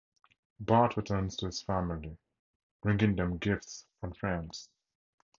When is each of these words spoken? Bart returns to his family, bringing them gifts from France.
Bart 0.59 0.97
returns 0.97 1.35
to 1.35 1.45
his 1.45 1.61
family, 1.61 2.17
bringing 2.81 3.15
them 3.15 3.37
gifts 3.37 3.85
from 3.99 4.13
France. 4.15 4.67